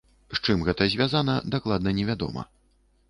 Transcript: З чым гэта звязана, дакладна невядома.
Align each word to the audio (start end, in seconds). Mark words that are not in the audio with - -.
З 0.37 0.39
чым 0.47 0.63
гэта 0.69 0.87
звязана, 0.93 1.35
дакладна 1.57 1.95
невядома. 1.99 2.49